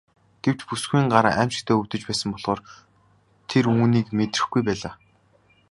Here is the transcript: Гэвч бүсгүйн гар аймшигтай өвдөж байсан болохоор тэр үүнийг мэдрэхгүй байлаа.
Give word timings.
Гэвч 0.43 0.59
бүсгүйн 0.69 1.07
гар 1.13 1.25
аймшигтай 1.41 1.75
өвдөж 1.79 2.01
байсан 2.07 2.29
болохоор 2.31 2.61
тэр 3.49 3.65
үүнийг 3.73 4.07
мэдрэхгүй 4.17 4.61
байлаа. 4.65 4.93